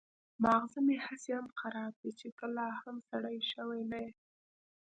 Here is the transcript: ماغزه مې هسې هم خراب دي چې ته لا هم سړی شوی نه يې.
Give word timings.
ماغزه 0.43 0.79
مې 0.87 0.97
هسې 1.05 1.31
هم 1.37 1.47
خراب 1.59 1.93
دي 2.01 2.11
چې 2.19 2.27
ته 2.37 2.45
لا 2.57 2.67
هم 2.81 2.95
سړی 3.09 3.37
شوی 3.51 3.81
نه 3.91 3.97
يې. 4.05 4.11